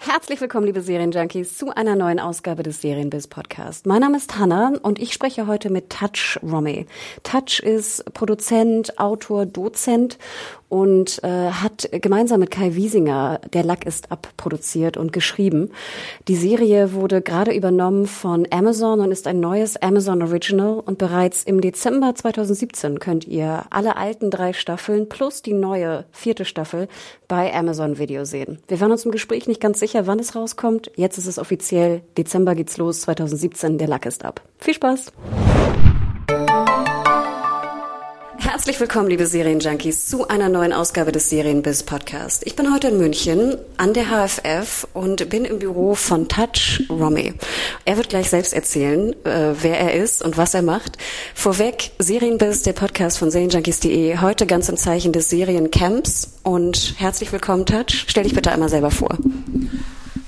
Herzlich 0.00 0.40
willkommen, 0.40 0.64
liebe 0.64 0.80
Serienjunkies, 0.80 1.58
zu 1.58 1.74
einer 1.74 1.96
neuen 1.96 2.20
Ausgabe 2.20 2.62
des 2.62 2.80
Serienbiz 2.80 3.26
Podcast. 3.26 3.84
Mein 3.84 4.00
Name 4.00 4.16
ist 4.16 4.38
Hanna 4.38 4.74
und 4.80 5.00
ich 5.00 5.12
spreche 5.12 5.48
heute 5.48 5.70
mit 5.70 5.90
Touch 5.90 6.38
Romme. 6.40 6.86
Touch 7.24 7.58
ist 7.58 8.04
Produzent, 8.14 8.96
Autor, 9.00 9.44
Dozent 9.44 10.16
und 10.68 11.22
äh, 11.22 11.50
hat 11.50 11.88
gemeinsam 11.92 12.40
mit 12.40 12.50
Kai 12.50 12.74
Wiesinger 12.74 13.40
Der 13.52 13.64
Lack 13.64 13.86
ist 13.86 14.12
ab 14.12 14.28
produziert 14.36 14.96
und 14.96 15.12
geschrieben. 15.12 15.70
Die 16.28 16.36
Serie 16.36 16.92
wurde 16.92 17.22
gerade 17.22 17.52
übernommen 17.52 18.06
von 18.06 18.46
Amazon 18.50 19.00
und 19.00 19.10
ist 19.10 19.26
ein 19.26 19.40
neues 19.40 19.76
Amazon 19.76 20.22
Original 20.22 20.80
und 20.84 20.98
bereits 20.98 21.42
im 21.44 21.60
Dezember 21.60 22.14
2017 22.14 22.98
könnt 22.98 23.26
ihr 23.26 23.64
alle 23.70 23.96
alten 23.96 24.30
drei 24.30 24.52
Staffeln 24.52 25.08
plus 25.08 25.42
die 25.42 25.54
neue 25.54 26.04
vierte 26.12 26.44
Staffel 26.44 26.88
bei 27.28 27.54
Amazon 27.54 27.98
Video 27.98 28.24
sehen. 28.24 28.58
Wir 28.68 28.80
waren 28.80 28.92
uns 28.92 29.04
im 29.04 29.10
Gespräch 29.10 29.46
nicht 29.46 29.60
ganz 29.60 29.80
sicher, 29.80 30.06
wann 30.06 30.18
es 30.18 30.34
rauskommt. 30.34 30.90
Jetzt 30.96 31.18
ist 31.18 31.26
es 31.26 31.38
offiziell. 31.38 32.02
Dezember 32.16 32.54
geht's 32.54 32.76
los, 32.76 33.02
2017. 33.02 33.78
Der 33.78 33.88
Lack 33.88 34.06
ist 34.06 34.24
ab. 34.24 34.42
Viel 34.58 34.74
Spaß! 34.74 35.12
Herzlich 38.58 38.80
willkommen, 38.80 39.08
liebe 39.08 39.24
Serienjunkies, 39.24 40.06
zu 40.06 40.26
einer 40.26 40.48
neuen 40.48 40.72
Ausgabe 40.72 41.12
des 41.12 41.30
Serienbiz 41.30 41.84
Podcast. 41.84 42.44
Ich 42.44 42.56
bin 42.56 42.74
heute 42.74 42.88
in 42.88 42.98
München 42.98 43.56
an 43.76 43.94
der 43.94 44.06
HFF 44.06 44.88
und 44.94 45.28
bin 45.30 45.44
im 45.44 45.60
Büro 45.60 45.94
von 45.94 46.26
Touch 46.26 46.82
Romme. 46.90 47.34
Er 47.84 47.96
wird 47.96 48.08
gleich 48.08 48.28
selbst 48.28 48.52
erzählen, 48.52 49.12
äh, 49.24 49.54
wer 49.62 49.78
er 49.78 49.94
ist 49.94 50.22
und 50.22 50.36
was 50.36 50.54
er 50.54 50.62
macht. 50.62 50.98
Vorweg, 51.36 51.92
Serienbiz, 52.00 52.64
der 52.64 52.72
Podcast 52.72 53.18
von 53.18 53.30
Serienjunkies.de, 53.30 54.18
heute 54.18 54.44
ganz 54.44 54.68
im 54.68 54.76
Zeichen 54.76 55.12
des 55.12 55.30
Seriencamps 55.30 56.32
und 56.42 56.96
herzlich 56.98 57.30
willkommen, 57.30 57.64
Touch. 57.64 58.06
Stell 58.08 58.24
dich 58.24 58.34
bitte 58.34 58.50
einmal 58.50 58.68
selber 58.68 58.90
vor. 58.90 59.16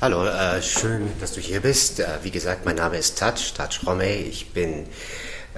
Hallo, 0.01 0.25
äh, 0.25 0.63
schön, 0.63 1.09
dass 1.21 1.33
du 1.33 1.41
hier 1.41 1.61
bist. 1.61 1.99
Äh, 1.99 2.07
wie 2.23 2.31
gesagt, 2.31 2.65
mein 2.65 2.77
Name 2.77 2.97
ist 2.97 3.19
Touch, 3.19 3.55
Touch 3.57 3.85
Romme. 3.85 4.15
Ich 4.15 4.53
bin 4.53 4.87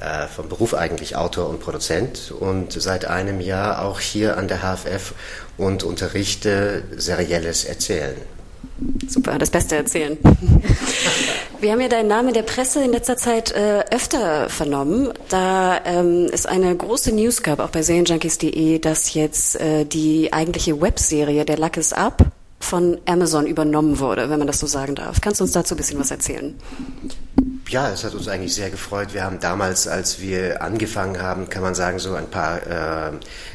äh, 0.01 0.27
vom 0.27 0.49
Beruf 0.49 0.75
eigentlich 0.75 1.17
Autor 1.17 1.49
und 1.49 1.61
Produzent 1.61 2.33
und 2.33 2.73
seit 2.73 3.05
einem 3.05 3.41
Jahr 3.41 3.85
auch 3.85 4.01
hier 4.01 4.37
an 4.37 4.49
der 4.49 4.59
HFF 4.59 5.15
und 5.57 5.85
unterrichte 5.85 6.83
serielles 6.97 7.65
Erzählen. 7.65 8.17
Super, 9.07 9.39
das 9.39 9.51
Beste 9.51 9.77
erzählen. 9.77 10.19
Wir 11.61 11.71
haben 11.71 11.81
ja 11.81 11.89
deinen 11.89 12.09
Namen 12.09 12.29
in 12.29 12.35
der 12.35 12.43
Presse 12.43 12.83
in 12.83 12.91
letzter 12.91 13.17
Zeit 13.17 13.53
äh, 13.53 13.85
öfter 13.91 14.49
vernommen. 14.49 15.13
Da 15.29 15.81
ähm, 15.85 16.29
es 16.33 16.47
eine 16.47 16.75
große 16.75 17.13
News 17.13 17.43
gab, 17.43 17.61
auch 17.61 17.69
bei 17.69 17.83
Serienjunkies.de, 17.83 18.81
dass 18.81 19.15
jetzt 19.15 19.61
äh, 19.61 19.85
die 19.85 20.33
eigentliche 20.33 20.81
Webserie 20.81 21.45
Der 21.45 21.59
Luck 21.59 21.77
is 21.77 21.93
Up 21.93 22.25
von 22.59 22.99
Amazon 23.07 23.47
übernommen 23.47 23.99
wurde, 24.01 24.31
wenn 24.31 24.39
man 24.39 24.47
das 24.47 24.59
so 24.59 24.67
sagen 24.67 24.95
darf. 24.95 25.21
Kannst 25.21 25.41
du 25.41 25.45
uns 25.45 25.53
dazu 25.53 25.75
ein 25.75 25.77
bisschen 25.77 26.01
was 26.01 26.11
erzählen? 26.11 26.55
Ja, 27.69 27.91
es 27.91 28.05
hat 28.05 28.15
uns 28.15 28.29
eigentlich 28.29 28.55
sehr 28.55 28.71
gefreut. 28.71 29.15
Wir 29.15 29.25
haben 29.25 29.41
damals, 29.41 29.89
als 29.89 30.21
wir 30.21 30.63
angefangen 30.63 31.23
haben, 31.23 31.49
kann 31.49 31.63
man 31.63 31.75
sagen, 31.75 31.99
so 31.99 32.15
ein 32.15 32.29
paar, 32.29 32.67
äh, 32.67 33.13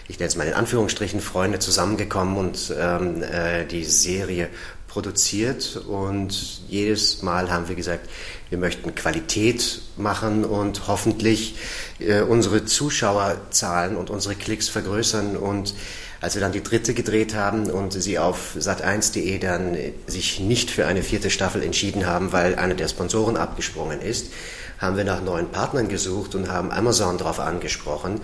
ich 0.07 0.17
nenne 0.17 0.29
es 0.29 0.35
mal 0.35 0.47
in 0.47 0.53
Anführungsstrichen, 0.53 1.19
Freunde 1.19 1.59
zusammengekommen 1.59 2.37
und 2.37 2.73
ähm, 2.79 3.21
äh, 3.21 3.65
die 3.65 3.85
Serie 3.85 4.49
produziert 4.87 5.75
und 5.87 6.61
jedes 6.67 7.21
Mal 7.21 7.51
haben 7.51 7.67
wir 7.67 7.75
gesagt, 7.75 8.09
wir 8.49 8.57
möchten 8.57 8.95
Qualität 8.95 9.81
machen 9.97 10.45
und 10.45 10.87
hoffentlich 10.87 11.55
äh, 11.99 12.21
unsere 12.21 12.65
Zuschauerzahlen 12.65 13.95
und 13.95 14.09
unsere 14.09 14.33
Klicks 14.33 14.69
vergrößern 14.69 15.37
und 15.37 15.75
als 16.21 16.35
wir 16.35 16.41
dann 16.41 16.51
die 16.51 16.63
dritte 16.63 16.93
gedreht 16.93 17.35
haben 17.35 17.69
und 17.69 17.93
sie 17.93 18.19
auf 18.19 18.55
sat1.de 18.57 19.37
dann 19.39 19.77
sich 20.07 20.39
nicht 20.39 20.71
für 20.71 20.85
eine 20.87 21.03
vierte 21.03 21.29
Staffel 21.29 21.63
entschieden 21.63 22.05
haben, 22.05 22.31
weil 22.31 22.55
einer 22.55 22.73
der 22.73 22.87
Sponsoren 22.87 23.37
abgesprungen 23.37 24.01
ist, 24.01 24.31
haben 24.79 24.97
wir 24.97 25.03
nach 25.03 25.21
neuen 25.21 25.49
Partnern 25.49 25.87
gesucht 25.87 26.35
und 26.35 26.51
haben 26.51 26.71
Amazon 26.71 27.17
darauf 27.17 27.39
angesprochen. 27.39 28.21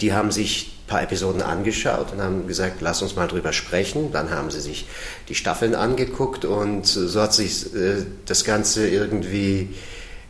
Die 0.00 0.12
haben 0.12 0.32
sich 0.32 0.72
ein 0.84 0.86
paar 0.88 1.02
Episoden 1.02 1.42
angeschaut 1.42 2.12
und 2.12 2.20
haben 2.20 2.46
gesagt, 2.46 2.80
lass 2.80 3.00
uns 3.00 3.16
mal 3.16 3.28
drüber 3.28 3.52
sprechen. 3.52 4.12
Dann 4.12 4.30
haben 4.30 4.50
sie 4.50 4.60
sich 4.60 4.86
die 5.28 5.34
Staffeln 5.34 5.74
angeguckt 5.74 6.44
und 6.44 6.86
so 6.86 7.20
hat 7.20 7.32
sich 7.32 7.74
äh, 7.74 8.04
das 8.26 8.44
Ganze 8.44 8.88
irgendwie 8.88 9.60
äh, 9.60 9.68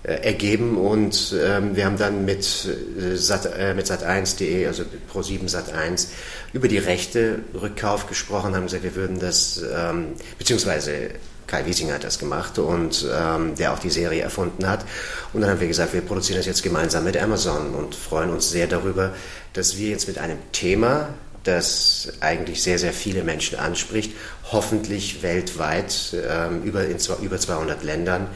ergeben 0.04 0.76
und 0.76 1.34
ähm, 1.42 1.76
wir 1.76 1.86
haben 1.86 1.96
dann 1.96 2.26
mit, 2.26 2.68
äh, 2.98 3.16
Sat, 3.16 3.46
äh, 3.58 3.72
mit 3.74 3.86
Sat1.de, 3.86 4.66
also 4.66 4.84
Pro7 5.12 5.48
Sat1, 5.48 6.08
über 6.52 6.68
die 6.68 6.78
Rechte 6.78 7.40
Rückkauf 7.54 8.06
gesprochen, 8.06 8.54
haben 8.54 8.64
gesagt, 8.64 8.84
wir 8.84 8.94
würden 8.94 9.18
das, 9.18 9.64
ähm, 9.74 10.08
beziehungsweise 10.38 11.10
Kai 11.46 11.64
Wiesinger 11.66 11.94
hat 11.94 12.04
das 12.04 12.18
gemacht 12.18 12.58
und 12.58 13.06
ähm, 13.14 13.54
der 13.54 13.72
auch 13.72 13.78
die 13.78 13.90
Serie 13.90 14.22
erfunden 14.22 14.66
hat. 14.68 14.84
Und 15.32 15.40
dann 15.40 15.50
haben 15.50 15.60
wir 15.60 15.68
gesagt, 15.68 15.92
wir 15.94 16.00
produzieren 16.00 16.38
das 16.38 16.46
jetzt 16.46 16.62
gemeinsam 16.62 17.04
mit 17.04 17.16
Amazon 17.16 17.74
und 17.74 17.94
freuen 17.94 18.30
uns 18.30 18.50
sehr 18.50 18.66
darüber, 18.66 19.14
dass 19.52 19.78
wir 19.78 19.88
jetzt 19.88 20.08
mit 20.08 20.18
einem 20.18 20.38
Thema, 20.52 21.08
das 21.44 22.12
eigentlich 22.20 22.62
sehr, 22.62 22.78
sehr 22.78 22.92
viele 22.92 23.22
Menschen 23.22 23.58
anspricht, 23.58 24.12
hoffentlich 24.50 25.22
weltweit 25.22 26.16
ähm, 26.28 26.62
über, 26.62 26.84
in 26.84 26.96
über 27.22 27.38
200 27.38 27.82
Ländern, 27.84 28.28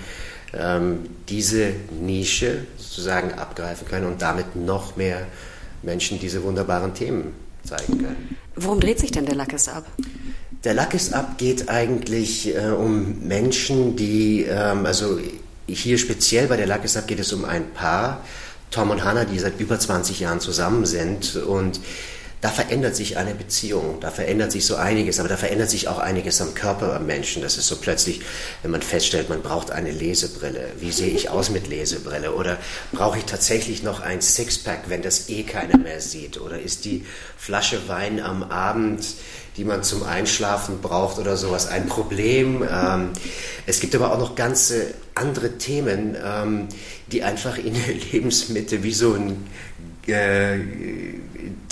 diese 1.29 1.73
Nische 2.01 2.65
sozusagen 2.79 3.33
abgreifen 3.33 3.87
können 3.87 4.07
und 4.07 4.23
damit 4.23 4.57
noch 4.57 4.97
mehr 4.97 5.27
Menschen 5.83 6.19
diese 6.19 6.43
wunderbaren 6.43 6.95
Themen 6.95 7.35
zeigen 7.65 7.99
können. 7.99 8.37
Worum 8.57 8.81
dreht 8.81 8.99
sich 8.99 9.11
denn 9.11 9.27
der 9.27 9.35
Lack 9.35 9.53
ist 9.53 9.69
ab? 9.69 9.85
Der 10.65 10.75
Lack 10.75 10.95
ist 10.95 11.15
ab 11.15 11.39
geht 11.39 11.69
eigentlich 11.69 12.55
äh, 12.57 12.71
um 12.71 13.27
Menschen, 13.27 13.95
die, 13.95 14.45
ähm, 14.49 14.87
also 14.87 15.19
hier 15.67 15.99
speziell 15.99 16.49
bei 16.49 16.57
der 16.57 16.67
Lack 16.67 16.85
ist 16.85 16.97
ab 16.97 17.07
geht 17.07 17.21
es 17.21 17.33
um 17.33 17.45
ein 17.45 17.71
Paar, 17.75 18.25
Tom 18.71 18.91
und 18.91 19.05
Hannah, 19.05 19.25
die 19.25 19.39
seit 19.39 19.61
über 19.61 19.79
20 19.79 20.21
Jahren 20.21 20.41
zusammen 20.41 20.85
sind 20.85 21.37
und 21.37 21.81
da 22.41 22.51
verändert 22.51 22.95
sich 22.95 23.17
eine 23.17 23.35
Beziehung, 23.35 23.99
da 24.01 24.11
verändert 24.11 24.53
sich 24.53 24.65
so 24.65 24.77
einiges, 24.77 25.19
aber 25.19 25.29
da 25.29 25.37
verändert 25.37 25.71
sich 25.71 25.89
auch 25.89 25.99
einiges 25.99 26.41
am 26.41 26.55
Körper 26.55 26.95
am 26.95 27.07
Menschen. 27.07 27.43
Das 27.43 27.57
ist 27.57 27.67
so 27.67 27.77
plötzlich, 27.77 28.21
wenn 28.63 28.71
man 28.71 28.83
feststellt, 28.83 29.29
man 29.29 29.43
braucht 29.43 29.73
eine 29.73 29.91
Lesebrille. 29.91 30.69
Wie 30.79 30.93
sehe 30.93 31.11
ich 31.11 31.31
aus 31.31 31.51
mit 31.51 31.67
Lesebrille? 31.67 32.33
Oder 32.35 32.59
brauche 32.93 33.19
ich 33.19 33.25
tatsächlich 33.25 33.83
noch 33.83 34.01
ein 34.01 34.21
Sixpack, 34.21 34.85
wenn 34.87 35.03
das 35.03 35.29
eh 35.29 35.43
keiner 35.43 35.79
mehr 35.79 36.01
sieht? 36.01 36.41
Oder 36.41 36.61
ist 36.61 36.85
die 36.85 37.05
Flasche 37.37 37.89
Wein 37.89 38.21
am 38.21 38.45
Abend, 38.45 39.05
die 39.57 39.65
man 39.65 39.83
zum 39.83 40.05
Einschlafen 40.05 40.81
braucht 40.81 41.19
oder 41.19 41.37
sowas, 41.37 41.67
ein 41.67 41.87
Problem? 41.87 42.63
Ähm, 42.63 43.11
es 43.67 43.81
gibt 43.81 43.97
aber 43.97 44.13
auch 44.13 44.19
noch 44.19 44.37
ganze 44.37 44.95
andere 45.17 45.59
Themen, 45.59 46.17
ähm, 46.25 46.69
die 47.11 47.25
einfach 47.25 47.59
in 47.59 47.75
der 47.75 47.95
Lebensmitte 48.13 48.85
wie 48.85 48.95
so 48.95 49.15
ein 49.15 49.45
äh, 50.09 50.59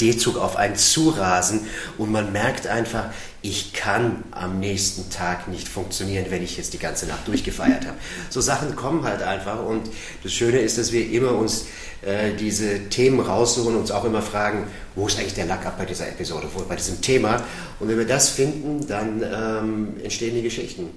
D-Zug 0.00 0.36
auf 0.36 0.56
einen 0.56 0.76
zurasen 0.76 1.60
und 1.98 2.12
man 2.12 2.32
merkt 2.32 2.66
einfach, 2.66 3.06
ich 3.42 3.72
kann 3.72 4.24
am 4.32 4.58
nächsten 4.58 5.08
Tag 5.10 5.46
nicht 5.48 5.68
funktionieren, 5.68 6.26
wenn 6.30 6.42
ich 6.42 6.56
jetzt 6.56 6.72
die 6.74 6.78
ganze 6.78 7.06
Nacht 7.06 7.28
durchgefeiert 7.28 7.86
habe. 7.86 7.96
So 8.28 8.40
Sachen 8.40 8.74
kommen 8.74 9.04
halt 9.04 9.22
einfach 9.22 9.64
und 9.64 9.88
das 10.22 10.32
Schöne 10.32 10.58
ist, 10.58 10.78
dass 10.78 10.92
wir 10.92 11.10
immer 11.10 11.32
uns 11.32 11.66
äh, 12.02 12.34
diese 12.34 12.88
Themen 12.88 13.20
raussuchen 13.20 13.74
und 13.74 13.80
uns 13.80 13.90
auch 13.90 14.04
immer 14.04 14.22
fragen, 14.22 14.66
wo 14.96 15.06
ist 15.06 15.18
eigentlich 15.18 15.34
der 15.34 15.46
Lack 15.46 15.64
ab 15.64 15.78
bei 15.78 15.84
dieser 15.84 16.08
Episode, 16.08 16.48
wo, 16.54 16.62
bei 16.62 16.76
diesem 16.76 17.00
Thema 17.00 17.42
und 17.78 17.88
wenn 17.88 17.98
wir 17.98 18.06
das 18.06 18.30
finden, 18.30 18.86
dann 18.86 19.22
ähm, 19.22 19.94
entstehen 20.02 20.34
die 20.34 20.42
Geschichten. 20.42 20.90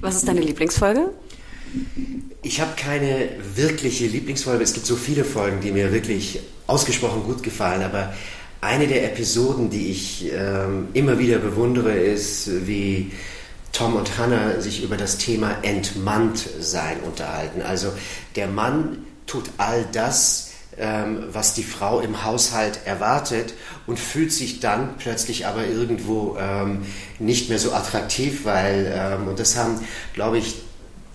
Was 0.00 0.16
ist 0.16 0.28
deine 0.28 0.40
Lieblingsfolge? 0.40 1.10
Ich 2.42 2.60
habe 2.60 2.72
keine 2.76 3.28
wirkliche 3.54 4.06
Lieblingsfolge. 4.06 4.62
Es 4.62 4.74
gibt 4.74 4.86
so 4.86 4.96
viele 4.96 5.24
Folgen, 5.24 5.60
die 5.60 5.72
mir 5.72 5.92
wirklich 5.92 6.40
ausgesprochen 6.66 7.24
gut 7.24 7.42
gefallen, 7.42 7.82
aber 7.82 8.14
eine 8.60 8.86
der 8.86 9.04
Episoden, 9.04 9.70
die 9.70 9.90
ich 9.90 10.32
ähm, 10.32 10.88
immer 10.94 11.18
wieder 11.18 11.38
bewundere, 11.38 11.92
ist, 11.92 12.66
wie 12.66 13.12
Tom 13.72 13.96
und 13.96 14.18
Hannah 14.18 14.60
sich 14.60 14.82
über 14.82 14.96
das 14.96 15.18
Thema 15.18 15.58
Entmannt 15.62 16.48
sein 16.60 17.00
unterhalten. 17.00 17.60
Also 17.60 17.92
der 18.36 18.46
Mann 18.46 19.04
tut 19.26 19.44
all 19.58 19.84
das, 19.92 20.52
ähm, 20.78 21.24
was 21.32 21.54
die 21.54 21.62
Frau 21.62 22.00
im 22.00 22.24
Haushalt 22.24 22.80
erwartet 22.84 23.54
und 23.86 23.98
fühlt 23.98 24.32
sich 24.32 24.60
dann 24.60 24.96
plötzlich 24.96 25.46
aber 25.46 25.66
irgendwo 25.66 26.36
ähm, 26.38 26.86
nicht 27.18 27.48
mehr 27.48 27.58
so 27.58 27.72
attraktiv, 27.72 28.44
weil, 28.44 28.92
ähm, 28.96 29.28
und 29.28 29.38
das 29.38 29.56
haben, 29.56 29.80
glaube 30.14 30.38
ich, 30.38 30.56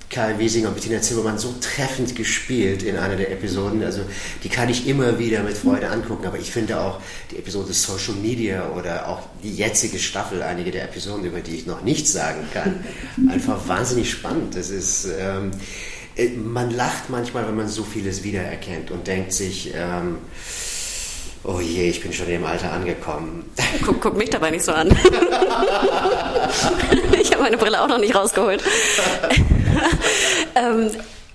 Karl 0.10 0.40
Wiesinger 0.40 0.70
und 0.70 0.76
Bettina 0.76 1.02
Zimmermann 1.02 1.38
so 1.38 1.54
treffend 1.62 2.16
gespielt 2.16 2.82
in 2.82 2.98
einer 2.98 3.16
der 3.16 3.32
Episoden. 3.32 3.84
Also 3.84 4.02
die 4.44 4.50
kann 4.50 4.68
ich 4.70 4.88
immer 4.88 5.20
wieder 5.20 5.44
mit 5.44 5.58
Freude 5.58 5.90
angucken. 5.90 6.26
Aber 6.26 6.40
ich 6.40 6.52
finde 6.52 6.82
auch 6.82 7.00
die 7.32 7.38
Episode 7.38 7.74
Social 7.74 8.16
Media 8.16 8.70
oder 8.70 9.08
auch 9.08 9.22
die 9.44 9.54
jetzige 9.54 10.00
Staffel, 10.00 10.42
einige 10.42 10.72
der 10.72 10.86
Episoden, 10.86 11.26
über 11.26 11.42
die 11.42 11.56
ich 11.56 11.68
noch 11.68 11.84
nichts 11.84 12.12
sagen 12.12 12.48
kann, 12.54 12.84
einfach 13.30 13.68
wahnsinnig 13.68 14.10
spannend. 14.10 14.56
Das 14.56 14.72
ist 14.72 15.08
ähm, 15.20 15.52
äh, 16.20 16.30
man 16.30 16.72
lacht 16.72 17.10
manchmal, 17.10 17.48
wenn 17.48 17.56
man 17.56 17.68
so 17.68 17.84
vieles 17.84 18.24
wiedererkennt 18.24 18.92
und 18.92 19.08
denkt 19.08 19.32
sich, 19.32 19.74
ähm, 19.76 20.18
oh 21.44 21.60
je, 21.60 21.90
ich 21.90 22.02
bin 22.02 22.12
schon 22.14 22.28
im 22.28 22.46
Alter 22.46 22.72
angekommen. 22.74 23.50
Guck, 23.86 24.02
guck 24.02 24.18
mich 24.18 24.30
dabei 24.30 24.52
nicht 24.52 24.66
so 24.66 24.74
an. 24.74 24.90
ich 27.22 27.32
habe 27.32 27.44
meine 27.44 27.58
Brille 27.58 27.82
auch 27.82 27.88
noch 27.88 28.00
nicht 28.00 28.16
rausgeholt. 28.16 28.62
ähm, 30.56 30.90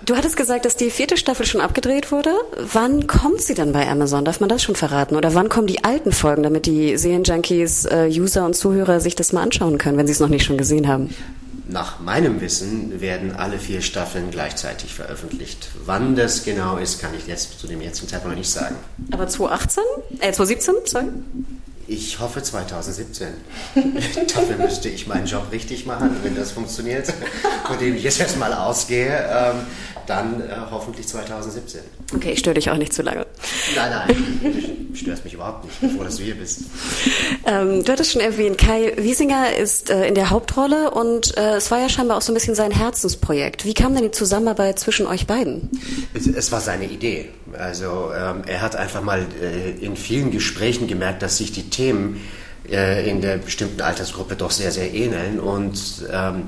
Du 0.06 0.16
hattest 0.16 0.36
gesagt, 0.36 0.66
dass 0.66 0.76
die 0.76 0.90
vierte 0.90 1.16
Staffel 1.16 1.46
schon 1.46 1.62
abgedreht 1.62 2.12
wurde. 2.12 2.34
Wann 2.72 3.06
kommt 3.06 3.40
sie 3.40 3.54
dann 3.54 3.72
bei 3.72 3.88
Amazon? 3.88 4.24
Darf 4.24 4.38
man 4.38 4.50
das 4.50 4.62
schon 4.62 4.76
verraten? 4.76 5.16
Oder 5.16 5.34
wann 5.34 5.48
kommen 5.48 5.66
die 5.66 5.82
alten 5.82 6.12
Folgen, 6.12 6.42
damit 6.42 6.66
die 6.66 6.98
Serienjunkies, 6.98 7.86
äh, 7.86 8.08
User 8.10 8.44
und 8.44 8.54
Zuhörer 8.54 9.00
sich 9.00 9.14
das 9.14 9.32
mal 9.32 9.42
anschauen 9.42 9.78
können, 9.78 9.96
wenn 9.96 10.06
sie 10.06 10.12
es 10.12 10.20
noch 10.20 10.28
nicht 10.28 10.44
schon 10.44 10.58
gesehen 10.58 10.88
haben? 10.88 11.14
Nach 11.68 12.00
meinem 12.00 12.42
Wissen 12.42 13.00
werden 13.00 13.34
alle 13.36 13.58
vier 13.58 13.80
Staffeln 13.80 14.30
gleichzeitig 14.30 14.92
veröffentlicht. 14.92 15.68
Wann 15.86 16.14
das 16.16 16.44
genau 16.44 16.76
ist, 16.76 17.00
kann 17.00 17.12
ich 17.16 17.26
jetzt 17.26 17.58
zu 17.58 17.66
dem 17.66 17.80
jetzigen 17.80 18.08
Zeitpunkt 18.08 18.36
noch 18.36 18.38
nicht 18.38 18.50
sagen. 18.50 18.76
Aber 19.10 19.26
2018? 19.26 19.82
Äh, 20.20 20.32
2017, 20.32 20.74
sorry? 20.84 21.06
Ich 21.86 22.18
hoffe 22.18 22.42
2017. 22.42 23.28
Dafür 24.34 24.56
müsste 24.56 24.88
ich 24.88 25.06
meinen 25.06 25.26
Job 25.26 25.46
richtig 25.52 25.86
machen, 25.86 26.16
wenn 26.22 26.34
das 26.34 26.52
funktioniert, 26.52 27.12
von 27.66 27.78
dem 27.78 27.96
ich 27.96 28.02
jetzt 28.02 28.20
erstmal 28.20 28.52
ausgehe. 28.52 29.28
Ähm, 29.30 29.66
dann 30.06 30.40
äh, 30.40 30.54
hoffentlich 30.70 31.08
2017. 31.08 31.80
Okay, 32.14 32.32
ich 32.32 32.38
störe 32.38 32.54
dich 32.54 32.70
auch 32.70 32.76
nicht 32.76 32.92
zu 32.92 33.02
lange. 33.02 33.26
Nein, 33.74 33.90
nein, 33.90 34.88
du 34.90 34.96
störst 34.96 35.24
mich 35.24 35.34
überhaupt 35.34 35.64
nicht, 35.64 35.80
bevor 35.80 36.04
dass 36.04 36.16
du 36.16 36.22
hier 36.22 36.34
bist. 36.34 36.62
Ähm, 37.46 37.84
du 37.84 37.92
hattest 37.92 38.12
schon 38.12 38.20
erwähnt, 38.20 38.58
Kai 38.58 38.92
Wiesinger 38.96 39.56
ist 39.56 39.90
äh, 39.90 40.06
in 40.06 40.14
der 40.14 40.30
Hauptrolle 40.30 40.90
und 40.90 41.36
äh, 41.36 41.56
es 41.56 41.70
war 41.70 41.80
ja 41.80 41.88
scheinbar 41.88 42.18
auch 42.18 42.22
so 42.22 42.32
ein 42.32 42.34
bisschen 42.34 42.54
sein 42.54 42.70
Herzensprojekt. 42.70 43.64
Wie 43.64 43.74
kam 43.74 43.94
denn 43.94 44.04
die 44.04 44.10
Zusammenarbeit 44.10 44.78
zwischen 44.78 45.06
euch 45.06 45.26
beiden? 45.26 45.70
Es, 46.12 46.26
es 46.26 46.52
war 46.52 46.60
seine 46.60 46.84
Idee. 46.84 47.30
Also 47.58 48.10
ähm, 48.16 48.42
er 48.46 48.60
hat 48.60 48.76
einfach 48.76 49.02
mal 49.02 49.26
äh, 49.40 49.70
in 49.70 49.96
vielen 49.96 50.30
Gesprächen 50.30 50.86
gemerkt, 50.86 51.22
dass 51.22 51.36
sich 51.36 51.52
die 51.52 51.70
Themen 51.70 52.20
äh, 52.70 53.08
in 53.08 53.20
der 53.20 53.38
bestimmten 53.38 53.80
Altersgruppe 53.80 54.36
doch 54.36 54.50
sehr, 54.50 54.70
sehr 54.70 54.92
ähneln 54.92 55.40
und 55.40 56.06
ähm, 56.12 56.44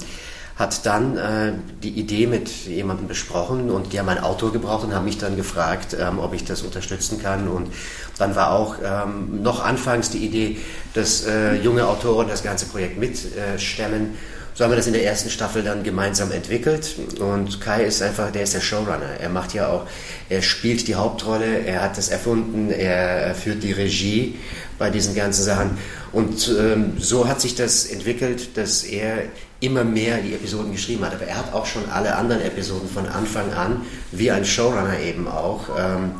hat 0.56 0.86
dann 0.86 1.18
äh, 1.18 1.52
die 1.82 1.90
Idee 1.90 2.26
mit 2.26 2.48
jemandem 2.66 3.08
besprochen 3.08 3.70
und 3.70 3.92
die 3.92 3.98
haben 3.98 4.08
ein 4.08 4.20
Autor 4.20 4.52
gebraucht 4.52 4.84
und 4.84 4.94
haben 4.94 5.04
mich 5.04 5.18
dann 5.18 5.36
gefragt, 5.36 5.94
ähm, 6.00 6.18
ob 6.18 6.32
ich 6.32 6.44
das 6.44 6.62
unterstützen 6.62 7.20
kann. 7.20 7.46
Und 7.46 7.68
dann 8.16 8.34
war 8.34 8.52
auch 8.52 8.76
ähm, 8.82 9.42
noch 9.42 9.62
anfangs 9.62 10.08
die 10.08 10.24
Idee, 10.24 10.56
dass 10.94 11.26
äh, 11.26 11.56
junge 11.56 11.86
Autoren 11.86 12.28
das 12.28 12.42
ganze 12.42 12.66
Projekt 12.66 12.98
mitstemmen. 12.98 14.16
So 14.56 14.64
haben 14.64 14.70
wir 14.70 14.76
das 14.76 14.86
in 14.86 14.94
der 14.94 15.04
ersten 15.04 15.28
Staffel 15.28 15.62
dann 15.62 15.82
gemeinsam 15.82 16.32
entwickelt 16.32 16.96
und 17.20 17.60
Kai 17.60 17.84
ist 17.84 18.00
einfach, 18.00 18.30
der 18.32 18.44
ist 18.44 18.54
der 18.54 18.62
Showrunner. 18.62 19.20
Er 19.20 19.28
macht 19.28 19.52
ja 19.52 19.68
auch, 19.68 19.86
er 20.30 20.40
spielt 20.40 20.88
die 20.88 20.94
Hauptrolle, 20.94 21.58
er 21.66 21.82
hat 21.82 21.98
das 21.98 22.08
erfunden, 22.08 22.70
er 22.70 23.34
führt 23.34 23.62
die 23.62 23.72
Regie 23.72 24.38
bei 24.78 24.88
diesen 24.88 25.14
ganzen 25.14 25.44
Sachen 25.44 25.76
und 26.10 26.50
ähm, 26.58 26.94
so 26.98 27.28
hat 27.28 27.42
sich 27.42 27.54
das 27.54 27.84
entwickelt, 27.84 28.56
dass 28.56 28.82
er 28.82 29.24
immer 29.60 29.84
mehr 29.84 30.22
die 30.22 30.32
Episoden 30.32 30.72
geschrieben 30.72 31.04
hat. 31.04 31.14
Aber 31.14 31.26
er 31.26 31.36
hat 31.36 31.52
auch 31.52 31.66
schon 31.66 31.90
alle 31.90 32.16
anderen 32.16 32.40
Episoden 32.40 32.88
von 32.88 33.06
Anfang 33.06 33.52
an, 33.52 33.82
wie 34.12 34.30
ein 34.30 34.46
Showrunner 34.46 34.98
eben 35.00 35.28
auch, 35.28 35.68
ähm, 35.78 36.12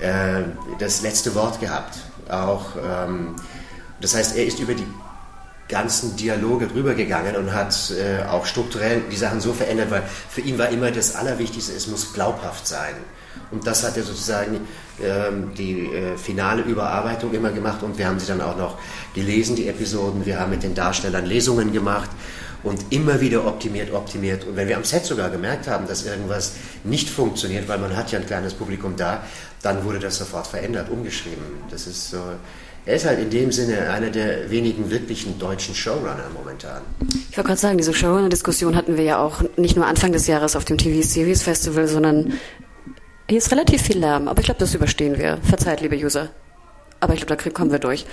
äh, 0.00 0.44
das 0.78 1.02
letzte 1.02 1.34
Wort 1.34 1.60
gehabt. 1.60 1.98
Auch, 2.30 2.68
ähm, 2.76 3.36
das 4.00 4.14
heißt, 4.14 4.34
er 4.34 4.46
ist 4.46 4.60
über 4.60 4.72
die 4.72 4.86
ganzen 5.68 6.16
Dialoge 6.16 6.68
drüber 6.68 6.94
gegangen 6.94 7.36
und 7.36 7.52
hat 7.52 7.92
äh, 7.92 8.24
auch 8.26 8.46
strukturell 8.46 9.02
die 9.10 9.16
Sachen 9.16 9.40
so 9.40 9.52
verändert, 9.52 9.90
weil 9.90 10.02
für 10.28 10.40
ihn 10.40 10.58
war 10.58 10.68
immer 10.68 10.90
das 10.90 11.16
Allerwichtigste, 11.16 11.72
es 11.72 11.88
muss 11.88 12.12
glaubhaft 12.12 12.66
sein. 12.66 12.94
Und 13.50 13.66
das 13.66 13.84
hat 13.84 13.96
er 13.96 14.02
sozusagen 14.02 14.60
ähm, 15.02 15.52
die 15.56 15.86
äh, 15.86 16.16
finale 16.16 16.62
Überarbeitung 16.62 17.32
immer 17.32 17.50
gemacht 17.50 17.82
und 17.82 17.98
wir 17.98 18.06
haben 18.06 18.18
sie 18.18 18.26
dann 18.26 18.40
auch 18.40 18.56
noch 18.56 18.78
gelesen, 19.14 19.56
die 19.56 19.68
Episoden. 19.68 20.24
Wir 20.24 20.40
haben 20.40 20.50
mit 20.50 20.62
den 20.62 20.74
Darstellern 20.74 21.26
Lesungen 21.26 21.72
gemacht 21.72 22.10
und 22.62 22.86
immer 22.90 23.20
wieder 23.20 23.46
optimiert, 23.46 23.92
optimiert. 23.92 24.44
Und 24.44 24.56
wenn 24.56 24.68
wir 24.68 24.76
am 24.76 24.84
Set 24.84 25.04
sogar 25.04 25.30
gemerkt 25.30 25.68
haben, 25.68 25.86
dass 25.86 26.04
irgendwas 26.04 26.54
nicht 26.82 27.08
funktioniert, 27.08 27.68
weil 27.68 27.78
man 27.78 27.96
hat 27.96 28.10
ja 28.10 28.18
ein 28.18 28.26
kleines 28.26 28.54
Publikum 28.54 28.96
da, 28.96 29.22
dann 29.62 29.84
wurde 29.84 29.98
das 29.98 30.16
sofort 30.16 30.46
verändert, 30.46 30.90
umgeschrieben. 30.90 31.44
Das 31.70 31.86
ist 31.86 32.10
so. 32.10 32.18
Er 32.86 32.94
ist 32.94 33.04
halt 33.04 33.18
in 33.18 33.30
dem 33.30 33.50
Sinne 33.50 33.90
einer 33.90 34.10
der 34.10 34.48
wenigen 34.48 34.88
wirklichen 34.92 35.40
deutschen 35.40 35.74
Showrunner 35.74 36.30
momentan. 36.32 36.82
Ich 37.30 37.36
wollte 37.36 37.48
gerade 37.48 37.60
sagen, 37.60 37.78
diese 37.78 37.92
Showrunner-Diskussion 37.92 38.76
hatten 38.76 38.96
wir 38.96 39.02
ja 39.02 39.18
auch 39.18 39.42
nicht 39.56 39.74
nur 39.74 39.86
Anfang 39.86 40.12
des 40.12 40.28
Jahres 40.28 40.54
auf 40.54 40.64
dem 40.64 40.78
TV 40.78 41.02
Series 41.02 41.42
Festival, 41.42 41.88
sondern 41.88 42.34
hier 43.28 43.38
ist 43.38 43.50
relativ 43.50 43.82
viel 43.82 43.98
Lärm, 43.98 44.28
aber 44.28 44.38
ich 44.38 44.44
glaube, 44.44 44.60
das 44.60 44.72
überstehen 44.72 45.18
wir. 45.18 45.38
Verzeiht, 45.42 45.80
liebe 45.80 45.96
User. 45.96 46.28
Aber 47.00 47.14
ich 47.14 47.26
glaube, 47.26 47.42
da 47.42 47.50
kommen 47.50 47.72
wir 47.72 47.80
durch. 47.80 48.06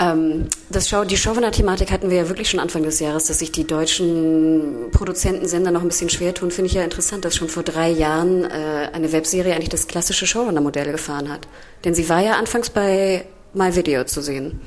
Ähm, 0.00 0.48
das 0.70 0.88
Show, 0.88 1.04
die 1.04 1.16
Showrunner-Thematik 1.16 1.92
hatten 1.92 2.10
wir 2.10 2.16
ja 2.16 2.28
wirklich 2.28 2.50
schon 2.50 2.58
Anfang 2.58 2.82
des 2.82 2.98
Jahres, 2.98 3.26
dass 3.26 3.38
sich 3.38 3.52
die 3.52 3.64
deutschen 3.64 4.90
Produzentensender 4.90 5.70
noch 5.70 5.82
ein 5.82 5.88
bisschen 5.88 6.10
schwer 6.10 6.34
tun. 6.34 6.50
Finde 6.50 6.66
ich 6.66 6.74
ja 6.74 6.82
interessant, 6.82 7.24
dass 7.24 7.36
schon 7.36 7.48
vor 7.48 7.62
drei 7.62 7.90
Jahren 7.90 8.42
äh, 8.42 8.90
eine 8.92 9.12
Webserie 9.12 9.54
eigentlich 9.54 9.68
das 9.68 9.86
klassische 9.86 10.26
Showrunner-Modell 10.26 10.90
gefahren 10.90 11.30
hat. 11.30 11.46
Denn 11.84 11.94
sie 11.94 12.08
war 12.08 12.20
ja 12.20 12.32
anfangs 12.32 12.70
bei 12.70 13.24
MyVideo 13.56 14.04
zu 14.04 14.20
sehen. 14.22 14.60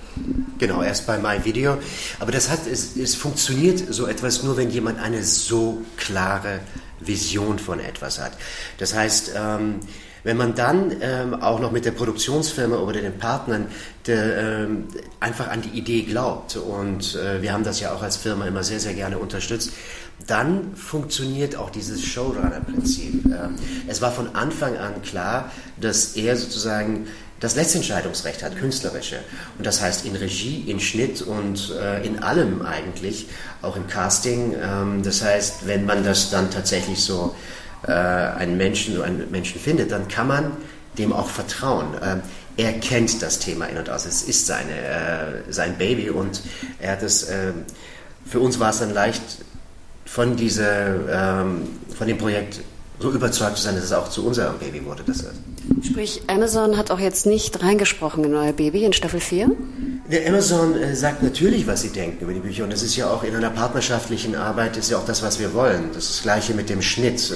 Genau, 0.58 0.82
erst 0.82 1.08
bei 1.08 1.18
MyVideo. 1.18 1.78
Aber 2.20 2.32
das 2.32 2.50
hat, 2.50 2.60
es, 2.70 2.98
es 2.98 3.16
funktioniert 3.16 3.94
so 3.94 4.08
etwas 4.08 4.44
nur, 4.44 4.58
wenn 4.58 4.70
jemand 4.70 5.00
eine 5.00 5.24
so 5.24 5.82
klare 5.96 6.60
Vision 7.00 7.60
von 7.60 7.80
etwas 7.80 8.20
hat. 8.20 8.34
Das 8.78 8.94
heißt, 8.94 9.32
ähm, 9.36 9.80
wenn 10.24 10.36
man 10.36 10.54
dann 10.54 10.96
ähm, 11.02 11.34
auch 11.36 11.60
noch 11.60 11.72
mit 11.72 11.86
der 11.86 11.92
Produktionsfirma 11.92 12.78
oder 12.78 13.02
den 13.02 13.18
Partnern 13.18 13.68
de, 14.06 14.18
ähm, 14.18 14.88
einfach 15.20 15.48
an 15.48 15.62
die 15.62 15.78
Idee 15.78 16.02
glaubt, 16.02 16.58
und 16.58 17.16
äh, 17.16 17.42
wir 17.42 17.54
haben 17.54 17.64
das 17.64 17.80
ja 17.80 17.94
auch 17.94 18.04
als 18.04 18.18
Firma 18.18 18.46
immer 18.46 18.64
sehr, 18.64 18.80
sehr 18.80 18.94
gerne 18.96 19.18
unterstützt, 19.18 19.72
dann 20.28 20.76
funktioniert 20.76 21.56
auch 21.56 21.70
dieses 21.70 22.04
Showrunner-Prinzip. 22.04 23.26
Ähm, 23.26 23.56
es 23.88 24.02
war 24.02 24.12
von 24.12 24.36
Anfang 24.36 24.78
an 24.78 25.02
klar, 25.02 25.52
dass 25.80 26.18
er 26.18 26.36
sozusagen 26.36 27.08
das 27.40 27.56
letzte 27.56 27.78
Entscheidungsrecht 27.78 28.44
hat, 28.44 28.58
künstlerische. 28.58 29.20
Und 29.58 29.66
das 29.66 29.82
heißt 29.82 30.06
in 30.06 30.16
Regie, 30.16 30.66
in 30.68 30.80
Schnitt 30.80 31.22
und 31.22 31.74
äh, 31.80 32.06
in 32.06 32.22
allem 32.22 32.62
eigentlich, 32.62 33.28
auch 33.62 33.76
im 33.76 33.88
Casting. 33.88 34.56
Ähm, 34.62 35.04
das 35.04 35.24
heißt, 35.24 35.68
wenn 35.68 35.86
man 35.86 36.04
das 36.04 36.30
dann 36.30 36.52
tatsächlich 36.52 37.02
so 37.02 37.36
äh, 37.88 37.92
einen 37.92 38.58
Menschen, 38.58 39.02
einen 39.02 39.32
Menschen 39.32 39.60
findet, 39.60 39.92
dann 39.92 40.08
kann 40.08 40.28
man 40.28 40.52
dem 40.98 41.14
auch 41.14 41.30
vertrauen. 41.30 41.88
Ähm, 42.04 42.22
er 42.58 42.74
kennt 42.74 43.22
das 43.22 43.40
Thema 43.40 43.66
in 43.66 43.78
und 43.78 43.90
aus. 43.90 44.06
Es 44.06 44.24
ist 44.24 44.48
seine, 44.48 44.72
äh, 44.72 45.52
sein 45.52 45.78
Baby 45.78 46.10
und 46.10 46.42
er 46.80 46.94
hat 46.94 47.04
es. 47.04 47.24
Äh, 47.24 47.54
für 48.26 48.42
uns 48.42 48.60
war 48.60 48.70
es 48.70 48.80
dann 48.80 48.94
leicht, 48.94 49.22
von, 50.06 50.36
dieser, 50.36 51.42
ähm, 51.42 51.68
von 51.96 52.08
dem 52.08 52.18
Projekt 52.18 52.62
so 53.00 53.12
überzeugt 53.12 53.58
zu 53.58 53.64
sein, 53.64 53.76
dass 53.76 53.86
es 53.86 53.94
auch 53.94 54.10
zu 54.10 54.26
unserem 54.26 54.58
Baby 54.58 54.84
wurde. 54.84 55.04
Das 55.06 55.24
Sprich, 55.84 56.22
Amazon 56.28 56.78
hat 56.78 56.92
auch 56.92 57.00
jetzt 57.00 57.26
nicht 57.26 57.62
reingesprochen 57.62 58.24
in 58.24 58.36
euer 58.36 58.54
Baby 58.54 58.86
in 58.86 58.94
Staffel 58.94 59.20
4? 59.20 59.52
Der 60.12 60.28
Amazon 60.28 60.76
äh, 60.76 60.96
sagt 60.96 61.24
natürlich, 61.24 61.68
was 61.68 61.82
sie 61.82 61.90
denken 61.90 62.24
über 62.24 62.34
die 62.34 62.40
Bücher. 62.40 62.64
Und 62.64 62.74
das 62.74 62.84
ist 62.84 62.96
ja 62.96 63.10
auch 63.10 63.24
in 63.24 63.36
einer 63.36 63.50
partnerschaftlichen 63.50 64.36
Arbeit, 64.36 64.78
ist 64.78 64.90
ja 64.90 64.98
auch 64.98 65.06
das, 65.06 65.22
was 65.22 65.40
wir 65.40 65.54
wollen. 65.54 65.90
Das 65.94 66.06
ist 66.06 66.16
das 66.18 66.22
Gleiche 66.24 66.54
mit 66.54 66.70
dem 66.70 66.82
Schnitt. 66.82 67.34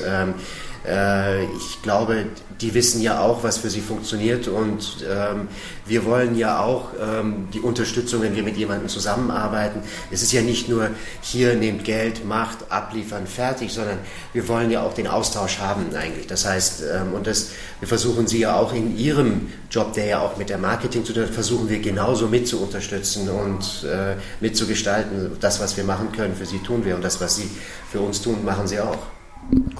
Äh, 0.85 1.45
ich 1.45 1.81
glaube, 1.81 2.25
die 2.61 2.73
wissen 2.73 3.01
ja 3.01 3.19
auch, 3.19 3.43
was 3.43 3.57
für 3.57 3.69
sie 3.69 3.81
funktioniert 3.81 4.47
und 4.47 5.05
ähm, 5.09 5.47
wir 5.85 6.05
wollen 6.05 6.37
ja 6.37 6.59
auch 6.59 6.89
ähm, 6.99 7.47
die 7.53 7.59
Unterstützung, 7.59 8.21
wenn 8.21 8.35
wir 8.35 8.43
mit 8.43 8.57
jemandem 8.57 8.89
zusammenarbeiten. 8.89 9.81
Es 10.11 10.21
ist 10.21 10.31
ja 10.31 10.41
nicht 10.41 10.69
nur 10.69 10.89
hier 11.21 11.55
nehmt 11.55 11.83
Geld, 11.83 12.25
macht, 12.25 12.71
abliefern, 12.71 13.27
fertig, 13.27 13.73
sondern 13.73 13.97
wir 14.33 14.47
wollen 14.47 14.71
ja 14.71 14.83
auch 14.83 14.93
den 14.93 15.07
Austausch 15.07 15.59
haben 15.59 15.95
eigentlich. 15.95 16.27
Das 16.27 16.45
heißt, 16.45 16.83
ähm, 16.93 17.13
und 17.13 17.27
das, 17.27 17.51
wir 17.79 17.87
versuchen 17.87 18.27
sie 18.27 18.39
ja 18.39 18.55
auch 18.55 18.73
in 18.73 18.97
ihrem 18.97 19.51
Job, 19.69 19.93
der 19.93 20.05
ja 20.05 20.19
auch 20.19 20.37
mit 20.37 20.49
der 20.49 20.57
Marketing 20.57 21.05
zu 21.05 21.13
tun 21.13 21.23
hat, 21.23 21.29
versuchen 21.29 21.69
wir 21.69 21.79
genauso 21.79 22.27
mit 22.27 22.47
zu 22.47 22.61
unterstützen 22.61 23.29
und 23.29 23.85
äh, 23.89 24.15
mitzugestalten. 24.39 25.37
Das, 25.39 25.59
was 25.59 25.75
wir 25.77 25.83
machen 25.83 26.11
können, 26.11 26.35
für 26.35 26.45
sie 26.45 26.59
tun 26.59 26.85
wir 26.85 26.95
und 26.95 27.03
das, 27.03 27.19
was 27.19 27.37
sie 27.37 27.49
für 27.91 27.99
uns 27.99 28.21
tun, 28.21 28.43
machen 28.45 28.67
sie 28.67 28.79
auch. 28.79 28.99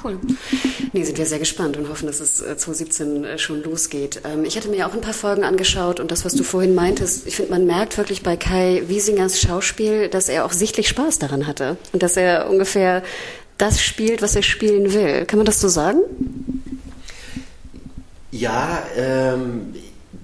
Cool. 0.04 0.20
Nee, 0.92 1.04
sind 1.04 1.18
wir 1.18 1.26
sehr 1.26 1.40
gespannt 1.40 1.78
und 1.78 1.90
hoffen, 1.90 2.08
dass 2.08 2.20
es 2.20 2.38
2017 2.38 3.24
äh, 3.24 3.34
äh, 3.34 3.38
schon 3.38 3.64
losgeht. 3.64 4.22
Ähm, 4.26 4.44
ich 4.44 4.58
hatte 4.58 4.68
mir 4.68 4.88
auch 4.88 4.94
ein 4.94 5.02
paar 5.02 5.14
Folgen 5.14 5.44
angeschaut 5.44 6.00
und 6.00 6.12
das, 6.12 6.26
was 6.26 6.36
du 6.36 6.44
vorhin 6.44 6.76
meintest, 6.76 7.26
ich 7.26 7.36
finde, 7.36 7.52
man 7.52 7.66
merkt 7.66 7.98
wirklich 7.98 8.22
bei 8.22 8.36
Kai 8.36 8.84
Wiesingers 8.88 9.40
Schauspiel, 9.40 10.10
dass 10.10 10.30
er 10.30 10.46
auch 10.46 10.52
sichtlich 10.52 10.90
Spaß 10.90 11.20
daran 11.20 11.48
hatte 11.48 11.78
und 11.94 12.04
dass 12.04 12.18
er 12.18 12.50
ungefähr 12.50 13.02
das 13.58 13.82
spielt, 13.82 14.22
was 14.22 14.36
er 14.36 14.44
spielen 14.44 14.94
will. 14.94 15.26
Kann 15.26 15.38
man 15.38 15.46
das 15.46 15.62
so 15.62 15.70
sagen? 15.70 16.00
Ja, 18.32 18.84
ähm, 18.98 19.74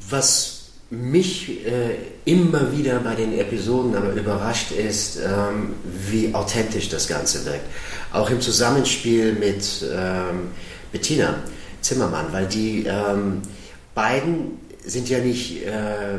was 0.10 0.59
mich 0.92 1.66
äh, 1.66 1.98
immer 2.26 2.76
wieder 2.76 3.00
bei 3.00 3.14
den 3.14 3.38
Episoden 3.38 3.96
aber 3.96 4.14
überrascht 4.14 4.72
ist, 4.72 5.18
ähm, 5.18 5.74
wie 6.10 6.34
authentisch 6.34 6.90
das 6.90 7.08
Ganze 7.08 7.46
wirkt. 7.46 7.66
Auch 8.12 8.30
im 8.30 8.42
Zusammenspiel 8.42 9.34
mit 9.34 9.86
ähm, 9.92 10.50
Bettina 10.92 11.36
Zimmermann, 11.82 12.28
weil 12.32 12.48
die 12.48 12.86
ähm, 12.88 13.42
beiden 13.94 14.60
sind 14.84 15.10
ja 15.10 15.20
nicht 15.20 15.64
äh, 15.66 16.18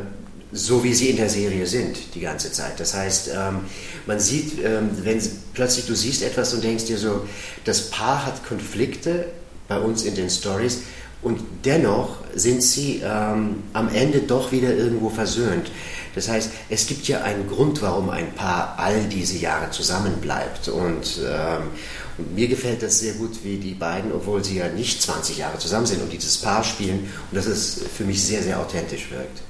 so, 0.53 0.83
wie 0.83 0.93
sie 0.93 1.09
in 1.09 1.17
der 1.17 1.29
Serie 1.29 1.65
sind 1.65 2.15
die 2.15 2.21
ganze 2.21 2.51
Zeit. 2.51 2.79
Das 2.79 2.93
heißt, 2.93 3.29
ähm, 3.33 3.61
man 4.05 4.19
sieht, 4.19 4.63
ähm, 4.63 4.89
wenn 5.03 5.21
plötzlich 5.53 5.85
du 5.85 5.95
siehst 5.95 6.23
etwas 6.23 6.53
und 6.53 6.63
denkst 6.63 6.85
dir 6.85 6.97
so, 6.97 7.25
das 7.65 7.89
Paar 7.89 8.25
hat 8.25 8.45
Konflikte 8.45 9.25
bei 9.71 9.79
uns 9.79 10.03
in 10.03 10.15
den 10.15 10.29
Stories 10.29 10.81
und 11.21 11.39
dennoch 11.63 12.17
sind 12.35 12.61
sie 12.61 13.01
ähm, 13.05 13.63
am 13.71 13.89
Ende 13.93 14.19
doch 14.19 14.51
wieder 14.51 14.75
irgendwo 14.75 15.09
versöhnt. 15.09 15.71
Das 16.13 16.27
heißt, 16.27 16.51
es 16.69 16.87
gibt 16.87 17.07
ja 17.07 17.21
einen 17.21 17.47
Grund, 17.47 17.81
warum 17.81 18.09
ein 18.09 18.33
Paar 18.33 18.75
all 18.77 19.05
diese 19.05 19.37
Jahre 19.37 19.71
zusammenbleibt. 19.71 20.67
Und, 20.67 21.21
ähm, 21.25 21.69
und, 22.17 22.35
mir 22.35 22.49
gefällt 22.49 22.83
das 22.83 22.99
sehr 22.99 23.13
gut, 23.13 23.43
wie 23.43 23.57
die 23.57 23.75
beiden, 23.75 24.11
obwohl 24.11 24.43
sie 24.43 24.57
ja 24.57 24.67
nicht 24.67 25.01
20 25.01 25.37
Jahre 25.37 25.57
zusammen 25.57 25.85
sind 25.85 26.01
und 26.01 26.11
dieses 26.11 26.37
Paar 26.37 26.63
spielen, 26.65 27.09
und 27.31 27.37
dass 27.37 27.45
es 27.45 27.81
für 27.95 28.03
mich 28.03 28.21
sehr, 28.21 28.43
sehr 28.43 28.59
authentisch 28.59 29.09
wirkt. 29.09 29.41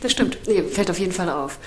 Das 0.00 0.12
stimmt. 0.12 0.38
Nee, 0.46 0.64
fällt 0.64 0.90
auf 0.90 0.98
jeden 0.98 1.12
Fall 1.12 1.30
auf. 1.30 1.58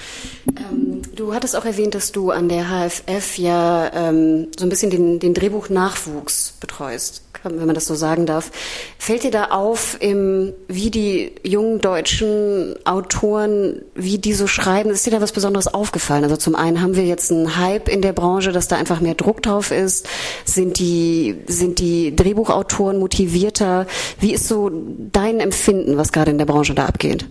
Ähm, 0.48 1.02
du 1.16 1.34
hattest 1.34 1.56
auch 1.56 1.66
erwähnt, 1.66 1.96
dass 1.96 2.12
du 2.12 2.30
an 2.30 2.50
der 2.50 2.66
HFF 2.66 3.38
ja 3.38 3.92
ähm, 3.94 4.48
so 4.58 4.66
ein 4.66 4.70
bisschen 4.70 4.92
den, 4.92 5.20
den 5.20 5.34
Drehbuchnachwuchs 5.34 6.54
betreust, 6.60 7.24
wenn 7.44 7.66
man 7.66 7.76
das 7.76 7.86
so 7.86 7.96
sagen 7.96 8.26
darf. 8.26 8.52
Fällt 8.98 9.24
dir 9.24 9.32
da 9.32 9.46
auf, 9.46 9.98
im, 10.00 10.54
wie 10.68 10.92
die 10.92 11.34
jungen 11.44 11.82
deutschen 11.82 12.76
Autoren, 12.86 13.82
wie 13.96 14.18
die 14.18 14.34
so 14.34 14.48
schreiben? 14.48 14.90
Ist 14.90 15.06
dir 15.06 15.12
da 15.12 15.22
was 15.22 15.32
Besonderes 15.32 15.68
aufgefallen? 15.68 16.24
Also 16.24 16.38
zum 16.38 16.56
einen 16.56 16.82
haben 16.82 16.96
wir 16.96 17.06
jetzt 17.06 17.32
einen 17.32 17.58
Hype 17.58 17.88
in 17.90 18.02
der 18.02 18.14
Branche, 18.14 18.52
dass 18.52 18.68
da 18.68 18.78
einfach 18.78 19.00
mehr 19.02 19.16
Druck 19.16 19.42
drauf 19.42 19.72
ist. 19.72 20.08
Sind 20.46 20.80
die, 20.80 21.38
sind 21.48 21.80
die 21.80 22.16
Drehbuchautoren 22.16 22.98
motivierter? 22.98 23.88
Wie 24.20 24.34
ist 24.34 24.48
so 24.48 24.72
dein 25.12 25.40
Empfinden, 25.40 25.98
was 25.98 26.12
gerade 26.12 26.32
in 26.32 26.38
der 26.38 26.46
Branche 26.46 26.74
da 26.74 26.86
abgeht? 26.86 27.26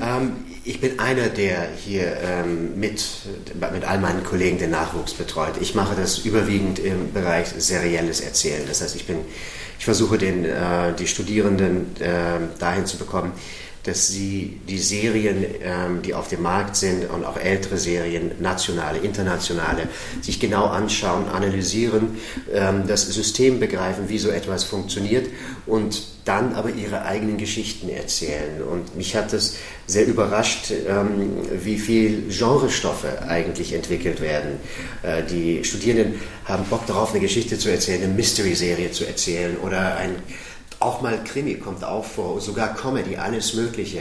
Ähm, 0.00 0.32
ich 0.64 0.80
bin 0.80 0.98
einer, 0.98 1.28
der 1.28 1.68
hier 1.70 2.18
ähm, 2.22 2.78
mit, 2.78 3.04
mit 3.72 3.84
all 3.84 3.98
meinen 3.98 4.22
Kollegen 4.24 4.58
den 4.58 4.70
Nachwuchs 4.70 5.14
betreut. 5.14 5.54
Ich 5.60 5.74
mache 5.74 5.96
das 5.96 6.18
überwiegend 6.18 6.78
im 6.78 7.12
Bereich 7.12 7.48
serielles 7.56 8.20
Erzählen. 8.20 8.62
Das 8.66 8.82
heißt, 8.82 8.94
ich, 8.96 9.06
bin, 9.06 9.18
ich 9.78 9.84
versuche 9.84 10.18
den, 10.18 10.44
äh, 10.44 10.92
die 10.98 11.06
Studierenden 11.06 11.96
äh, 12.00 12.58
dahin 12.58 12.84
zu 12.84 12.98
bekommen, 12.98 13.32
dass 13.84 14.08
sie 14.08 14.60
die 14.68 14.78
Serien, 14.78 15.44
ähm, 15.62 16.02
die 16.02 16.14
auf 16.14 16.28
dem 16.28 16.42
Markt 16.42 16.76
sind 16.76 17.08
und 17.10 17.24
auch 17.24 17.36
ältere 17.36 17.78
Serien, 17.78 18.32
nationale, 18.40 18.98
internationale, 18.98 19.88
sich 20.20 20.38
genau 20.38 20.66
anschauen, 20.66 21.28
analysieren, 21.28 22.18
ähm, 22.52 22.86
das 22.86 23.02
System 23.02 23.58
begreifen, 23.60 24.08
wie 24.08 24.18
so 24.18 24.28
etwas 24.28 24.64
funktioniert 24.64 25.28
und 25.66 26.02
dann 26.24 26.54
aber 26.54 26.70
ihre 26.70 27.04
eigenen 27.04 27.38
Geschichten 27.38 27.88
erzählen. 27.88 28.62
Und 28.62 28.96
mich 28.96 29.16
hat 29.16 29.32
es 29.32 29.56
sehr 29.86 30.06
überrascht, 30.06 30.70
ähm, 30.70 31.38
wie 31.64 31.78
viel 31.78 32.28
Genrestoffe 32.28 33.22
eigentlich 33.26 33.72
entwickelt 33.72 34.20
werden. 34.20 34.60
Äh, 35.02 35.22
die 35.24 35.64
Studierenden 35.64 36.20
haben 36.44 36.64
Bock 36.66 36.86
darauf, 36.86 37.12
eine 37.12 37.20
Geschichte 37.20 37.58
zu 37.58 37.70
erzählen, 37.70 38.02
eine 38.02 38.12
Mystery-Serie 38.12 38.92
zu 38.92 39.06
erzählen 39.06 39.56
oder 39.56 39.96
ein 39.96 40.16
auch 40.80 41.02
mal 41.02 41.22
Krimi 41.22 41.54
kommt 41.54 41.84
auch 41.84 42.04
vor, 42.04 42.40
sogar 42.40 42.74
Comedy, 42.74 43.16
alles 43.16 43.54
Mögliche. 43.54 44.00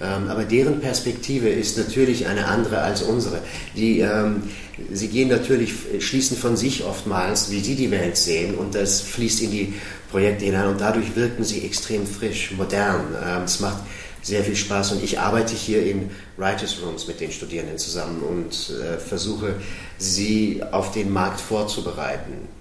Ähm, 0.00 0.28
aber 0.28 0.44
deren 0.44 0.80
Perspektive 0.80 1.48
ist 1.48 1.76
natürlich 1.76 2.26
eine 2.26 2.46
andere 2.46 2.80
als 2.80 3.02
unsere. 3.02 3.40
Die, 3.76 4.00
ähm, 4.00 4.44
sie 4.92 5.08
gehen 5.08 5.28
natürlich, 5.28 5.74
schließen 5.98 6.36
von 6.36 6.56
sich 6.56 6.84
oftmals, 6.84 7.50
wie 7.50 7.60
sie 7.60 7.74
die 7.74 7.90
Welt 7.90 8.16
sehen, 8.16 8.54
und 8.54 8.74
das 8.74 9.00
fließt 9.00 9.42
in 9.42 9.50
die 9.50 9.74
Projekte 10.10 10.46
hinein. 10.46 10.68
Und 10.68 10.80
dadurch 10.80 11.16
wirken 11.16 11.44
sie 11.44 11.64
extrem 11.64 12.06
frisch, 12.06 12.52
modern. 12.52 13.14
Ähm, 13.22 13.42
es 13.44 13.60
macht 13.60 13.78
sehr 14.22 14.44
viel 14.44 14.56
Spaß 14.56 14.92
und 14.92 15.02
ich 15.02 15.18
arbeite 15.18 15.54
hier 15.54 15.84
in 15.84 16.10
Writers 16.36 16.76
Rooms 16.82 17.06
mit 17.06 17.20
den 17.20 17.32
Studierenden 17.32 17.78
zusammen 17.78 18.22
und 18.22 18.70
äh, 18.70 18.98
versuche, 18.98 19.56
sie 19.96 20.62
auf 20.72 20.92
den 20.92 21.10
Markt 21.10 21.40
vorzubereiten. 21.40 22.59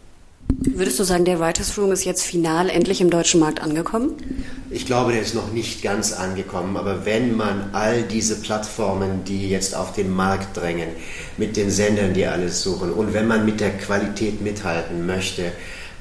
Würdest 0.79 0.99
du 0.99 1.03
sagen, 1.03 1.25
der 1.25 1.39
Writers 1.39 1.77
Room 1.77 1.91
ist 1.91 2.05
jetzt 2.05 2.23
final 2.23 2.69
endlich 2.69 3.01
im 3.01 3.09
deutschen 3.09 3.39
Markt 3.39 3.61
angekommen? 3.61 4.15
Ich 4.69 4.85
glaube, 4.85 5.11
der 5.11 5.21
ist 5.21 5.35
noch 5.35 5.51
nicht 5.51 5.81
ganz 5.81 6.13
angekommen, 6.13 6.77
aber 6.77 7.05
wenn 7.05 7.35
man 7.35 7.69
all 7.73 8.03
diese 8.03 8.39
Plattformen, 8.39 9.23
die 9.25 9.49
jetzt 9.49 9.75
auf 9.75 9.93
den 9.93 10.09
Markt 10.09 10.55
drängen, 10.55 10.89
mit 11.37 11.57
den 11.57 11.69
Sendern, 11.69 12.13
die 12.13 12.25
alles 12.25 12.61
suchen, 12.61 12.91
und 12.91 13.13
wenn 13.13 13.27
man 13.27 13.45
mit 13.45 13.59
der 13.59 13.77
Qualität 13.77 14.41
mithalten 14.41 15.05
möchte, 15.05 15.51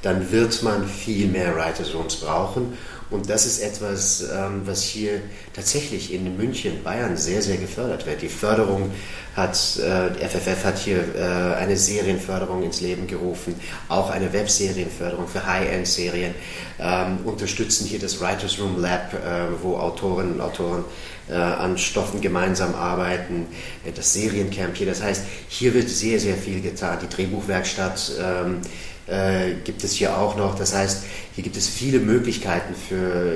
dann 0.02 0.31
wird 0.31 0.62
man 0.62 0.87
viel 0.87 1.28
mehr 1.28 1.57
Writers 1.57 1.95
Rooms 1.95 2.17
brauchen. 2.17 2.75
Und 3.11 3.31
das 3.31 3.47
ist 3.47 3.61
etwas, 3.61 4.23
ähm, 4.23 4.62
was 4.67 4.83
hier 4.83 5.23
tatsächlich 5.55 6.12
in 6.12 6.37
München, 6.37 6.83
Bayern 6.85 7.17
sehr, 7.17 7.41
sehr 7.41 7.57
gefördert 7.57 8.05
wird. 8.05 8.21
Die 8.21 8.29
Förderung 8.29 8.91
hat, 9.35 9.79
äh, 9.79 10.29
FFF 10.29 10.65
hat 10.65 10.79
hier 10.79 10.99
äh, 11.15 11.55
eine 11.57 11.77
Serienförderung 11.77 12.62
ins 12.62 12.83
Leben 12.83 13.07
gerufen, 13.07 13.55
auch 13.88 14.11
eine 14.11 14.33
Webserienförderung 14.33 15.27
für 15.27 15.47
High-End-Serien, 15.47 16.35
ähm, 16.79 17.21
unterstützen 17.25 17.87
hier 17.87 17.99
das 17.99 18.21
Writers 18.21 18.59
Room 18.61 18.79
Lab, 18.79 19.15
äh, 19.15 19.62
wo 19.62 19.77
Autorinnen 19.77 20.35
und 20.35 20.41
Autoren 20.43 20.85
äh, 21.31 21.35
an 21.35 21.79
Stoffen 21.79 22.21
gemeinsam 22.21 22.75
arbeiten, 22.75 23.47
äh, 23.87 23.93
das 23.93 24.12
Seriencamp 24.12 24.77
hier. 24.77 24.87
Das 24.87 25.03
heißt, 25.03 25.23
hier 25.49 25.73
wird 25.73 25.88
sehr, 25.88 26.21
sehr 26.21 26.37
viel 26.37 26.61
getan. 26.61 26.99
Die 27.03 27.09
Drehbuchwerkstatt, 27.09 28.12
ähm, 28.21 28.61
äh, 29.09 29.55
gibt 29.65 29.85
es 29.85 29.93
hier 29.93 30.17
auch 30.19 30.37
noch. 30.37 30.55
Das 30.55 30.75
heißt, 30.75 31.05
hier 31.35 31.45
gibt 31.45 31.57
es 31.57 31.69
viele 31.69 31.99
Möglichkeiten 31.99 32.75
für 32.75 33.35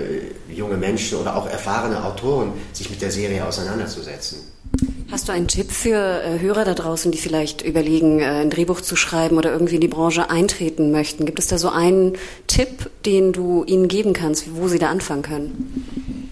junge 0.53 0.77
Menschen 0.77 1.19
oder 1.19 1.37
auch 1.37 1.49
erfahrene 1.49 2.05
Autoren, 2.05 2.53
sich 2.73 2.91
mit 2.91 3.01
der 3.01 3.11
Serie 3.11 3.47
auseinanderzusetzen. 3.47 4.39
Hast 5.11 5.29
du 5.29 5.33
einen 5.33 5.49
Tipp 5.49 5.71
für 5.71 6.23
äh, 6.23 6.41
Hörer 6.41 6.65
da 6.65 6.75
draußen, 6.75 7.13
die 7.13 7.19
vielleicht 7.19 7.63
überlegen, 7.63 8.21
äh, 8.21 8.25
ein 8.25 8.51
Drehbuch 8.51 8.81
zu 8.81 8.97
schreiben 8.97 9.37
oder 9.37 9.53
irgendwie 9.53 9.75
in 9.75 9.81
die 9.83 9.89
Branche 9.89 10.31
eintreten 10.31 10.91
möchten? 10.91 11.27
Gibt 11.27 11.39
es 11.39 11.49
da 11.49 11.59
so 11.59 11.69
einen 11.69 12.17
Tipp, 12.47 12.91
den 13.05 13.33
du 13.33 13.65
ihnen 13.65 13.89
geben 13.89 14.15
kannst, 14.15 14.55
wo 14.55 14.69
sie 14.69 14.79
da 14.79 14.89
anfangen 14.89 15.23
können? 15.23 16.31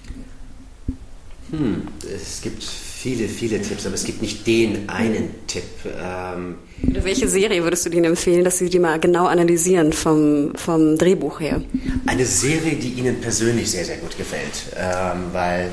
Hm, 1.51 1.83
es 2.15 2.41
gibt 2.41 2.63
viele, 2.63 3.29
viele 3.29 3.61
Tipps, 3.61 3.85
aber 3.85 3.95
es 3.95 4.05
gibt 4.05 4.23
nicht 4.23 4.47
den 4.47 4.89
einen 4.89 5.35
Tipp. 5.47 5.65
Ähm, 5.87 6.57
Welche 6.83 7.29
Serie 7.29 7.63
würdest 7.63 7.87
du 7.87 7.91
denen 7.91 8.05
empfehlen, 8.05 8.45
dass 8.45 8.59
sie 8.59 8.71
die 8.71 8.79
mal 8.79 8.99
genau 8.99 9.27
analysieren 9.27 9.93
vom, 9.93 10.53
vom 10.55 10.97
Drehbuch 10.97 11.41
her? 11.41 11.63
Eine 12.07 12.25
Serie, 12.25 12.77
die 12.77 12.91
Ihnen 12.91 13.21
persönlich 13.21 13.71
sehr, 13.71 13.85
sehr 13.85 13.99
gut 13.99 14.17
gefällt, 14.17 14.65
ähm, 14.77 15.25
weil 15.33 15.71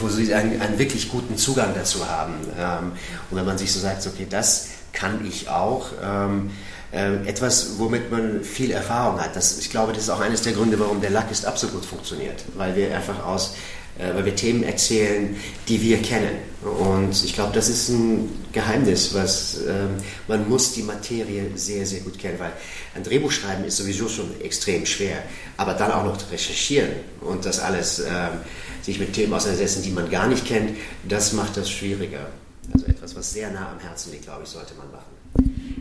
wo 0.00 0.08
Sie 0.08 0.32
einen, 0.34 0.60
einen, 0.60 0.78
wirklich 0.78 1.08
guten 1.08 1.36
Zugang 1.36 1.72
dazu 1.74 2.08
haben. 2.08 2.34
Ähm, 2.58 2.92
und 3.30 3.36
wenn 3.38 3.46
man 3.46 3.58
sich 3.58 3.72
so 3.72 3.80
sagt, 3.80 4.06
okay, 4.06 4.26
das 4.28 4.68
kann 4.92 5.26
ich 5.26 5.48
auch. 5.48 5.90
Ähm, 6.02 6.50
äh, 6.92 7.26
etwas, 7.26 7.78
womit 7.78 8.10
man 8.10 8.44
viel 8.44 8.70
Erfahrung 8.70 9.18
hat. 9.20 9.34
Das, 9.34 9.58
ich 9.58 9.70
glaube, 9.70 9.92
das 9.92 10.04
ist 10.04 10.10
auch 10.10 10.20
eines 10.20 10.42
der 10.42 10.52
Gründe, 10.52 10.78
warum 10.78 11.00
der 11.00 11.10
Lack 11.10 11.30
ist 11.30 11.46
ab 11.46 11.58
so 11.58 11.68
gut 11.68 11.84
funktioniert, 11.84 12.44
weil 12.54 12.76
wir 12.76 12.94
einfach 12.94 13.24
aus 13.24 13.54
weil 13.98 14.24
wir 14.24 14.34
Themen 14.34 14.62
erzählen, 14.62 15.36
die 15.68 15.80
wir 15.82 15.98
kennen. 15.98 16.38
Und 16.62 17.24
ich 17.24 17.34
glaube, 17.34 17.52
das 17.52 17.68
ist 17.68 17.88
ein 17.88 18.28
Geheimnis, 18.52 19.14
was 19.14 19.60
ähm, 19.66 19.96
man 20.28 20.48
muss 20.48 20.72
die 20.72 20.82
Materie 20.82 21.50
sehr, 21.56 21.84
sehr 21.84 22.00
gut 22.00 22.18
kennen, 22.18 22.38
weil 22.38 22.52
ein 22.94 23.02
Drehbuch 23.02 23.32
schreiben 23.32 23.64
ist 23.64 23.76
sowieso 23.76 24.08
schon 24.08 24.40
extrem 24.40 24.86
schwer, 24.86 25.22
aber 25.56 25.74
dann 25.74 25.90
auch 25.90 26.04
noch 26.04 26.30
recherchieren 26.30 26.90
und 27.20 27.44
das 27.44 27.58
alles 27.58 27.98
ähm, 27.98 28.40
sich 28.82 28.98
mit 28.98 29.12
Themen 29.12 29.32
auseinandersetzen, 29.32 29.82
die 29.82 29.90
man 29.90 30.10
gar 30.10 30.28
nicht 30.28 30.46
kennt, 30.46 30.76
das 31.08 31.32
macht 31.32 31.56
das 31.56 31.70
schwieriger. 31.70 32.28
Also 32.72 32.86
etwas, 32.86 33.16
was 33.16 33.32
sehr 33.32 33.50
nah 33.50 33.72
am 33.72 33.80
Herzen 33.80 34.12
liegt, 34.12 34.24
glaube 34.24 34.42
ich, 34.44 34.48
sollte 34.48 34.74
man 34.74 34.90
machen. 34.90 35.12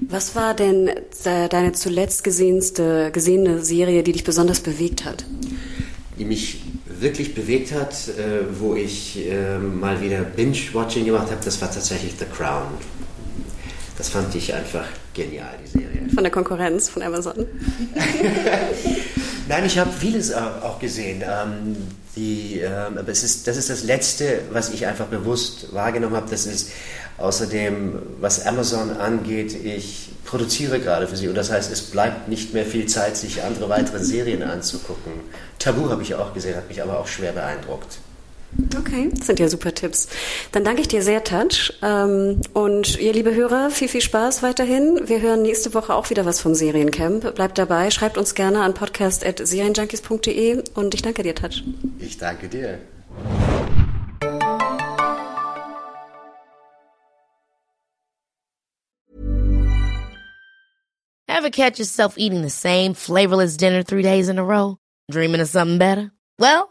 Was 0.09 0.35
war 0.35 0.53
denn 0.55 0.89
deine 1.23 1.71
zuletzt 1.73 2.23
gesehenste, 2.23 3.11
gesehene 3.11 3.63
Serie, 3.63 4.03
die 4.03 4.11
dich 4.11 4.23
besonders 4.23 4.59
bewegt 4.59 5.05
hat? 5.05 5.25
Die 6.17 6.25
mich 6.25 6.61
wirklich 7.01 7.33
bewegt 7.35 7.71
hat, 7.73 7.93
äh, 8.09 8.59
wo 8.59 8.75
ich 8.75 9.27
äh, 9.27 9.57
mal 9.57 10.01
wieder 10.01 10.21
Binge-Watching 10.21 11.05
gemacht 11.05 11.31
habe, 11.31 11.43
das 11.43 11.61
war 11.61 11.71
tatsächlich 11.71 12.13
The 12.17 12.25
Crown. 12.25 12.67
Das 13.97 14.09
fand 14.09 14.33
ich 14.35 14.53
einfach 14.53 14.85
genial, 15.13 15.53
die 15.63 15.69
Serie. 15.79 16.09
Von 16.13 16.23
der 16.23 16.31
Konkurrenz 16.31 16.89
von 16.89 17.03
Amazon. 17.03 17.35
Nein, 19.47 19.65
ich 19.65 19.77
habe 19.77 19.91
vieles 19.91 20.33
auch 20.33 20.79
gesehen. 20.79 21.23
Ähm, 21.23 21.75
die, 22.15 22.59
ähm, 22.59 22.97
aber 22.97 23.09
es 23.09 23.23
ist, 23.23 23.47
das 23.47 23.57
ist 23.57 23.69
das 23.69 23.83
Letzte, 23.83 24.41
was 24.51 24.69
ich 24.69 24.85
einfach 24.85 25.05
bewusst 25.05 25.73
wahrgenommen 25.73 26.15
habe. 26.15 26.29
Das 26.29 26.45
ist 26.45 26.71
außerdem, 27.17 28.01
was 28.19 28.45
Amazon 28.45 28.97
angeht, 28.97 29.53
ich 29.53 30.09
produziere 30.25 30.79
gerade 30.79 31.07
für 31.07 31.15
sie 31.15 31.27
und 31.27 31.35
das 31.35 31.51
heißt, 31.51 31.71
es 31.71 31.81
bleibt 31.81 32.27
nicht 32.27 32.53
mehr 32.53 32.65
viel 32.65 32.85
Zeit, 32.85 33.17
sich 33.17 33.43
andere 33.43 33.69
weitere 33.69 33.99
Serien 33.99 34.43
anzugucken. 34.43 35.13
Tabu 35.59 35.89
habe 35.89 36.01
ich 36.01 36.15
auch 36.15 36.33
gesehen, 36.33 36.55
hat 36.55 36.67
mich 36.67 36.81
aber 36.81 36.99
auch 36.99 37.07
schwer 37.07 37.31
beeindruckt. 37.31 37.99
Okay, 38.77 39.09
das 39.15 39.27
sind 39.27 39.39
ja 39.39 39.47
super 39.47 39.73
Tipps. 39.73 40.07
Dann 40.51 40.63
danke 40.63 40.81
ich 40.81 40.87
dir 40.87 41.01
sehr, 41.01 41.23
Touch. 41.23 41.73
Ähm, 41.81 42.41
und 42.53 42.99
ihr 42.99 43.13
liebe 43.13 43.33
Hörer, 43.33 43.69
viel, 43.69 43.87
viel 43.87 44.01
Spaß 44.01 44.43
weiterhin. 44.43 45.01
Wir 45.05 45.21
hören 45.21 45.41
nächste 45.41 45.73
Woche 45.73 45.93
auch 45.93 46.09
wieder 46.09 46.25
was 46.25 46.41
vom 46.41 46.53
Seriencamp. 46.53 47.35
Bleibt 47.35 47.57
dabei, 47.57 47.91
schreibt 47.91 48.17
uns 48.17 48.35
gerne 48.35 48.61
an 48.61 48.73
podcast.serienjunkies.de 48.73 50.63
und 50.75 50.93
ich 50.93 51.01
danke 51.01 51.23
dir, 51.23 51.35
Touch. 51.35 51.63
Ich 51.99 52.17
danke 52.17 52.47
dir. 52.49 52.79
Ever 61.27 61.49
catch 61.49 61.79
yourself 61.79 62.17
eating 62.17 62.43
the 62.43 62.49
same 62.49 62.93
flavorless 62.93 63.57
dinner 63.57 63.83
three 63.83 64.03
days 64.03 64.29
in 64.29 64.37
a 64.37 64.43
row? 64.43 64.77
Dreaming 65.09 65.41
of 65.41 65.47
something 65.47 65.79
better? 65.79 66.11
Well, 66.37 66.70